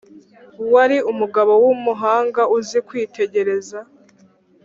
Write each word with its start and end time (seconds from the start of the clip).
wari 0.73 0.97
“umugabo 1.11 1.53
w’umuhanga, 1.65 2.41
uzi 2.57 2.79
kwitegereza 2.87 3.79